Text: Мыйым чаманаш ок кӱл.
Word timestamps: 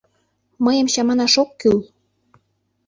Мыйым 0.65 0.87
чаманаш 0.93 1.33
ок 1.43 1.49
кӱл. 1.59 1.79